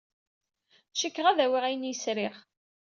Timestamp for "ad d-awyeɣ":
1.27-1.63